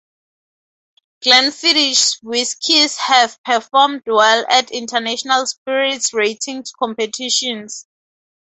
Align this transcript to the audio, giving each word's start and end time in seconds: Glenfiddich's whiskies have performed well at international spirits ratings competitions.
Glenfiddich's 1.23 2.17
whiskies 2.23 2.97
have 2.97 3.37
performed 3.45 4.01
well 4.07 4.43
at 4.49 4.71
international 4.71 5.45
spirits 5.45 6.11
ratings 6.11 6.71
competitions. 6.71 7.85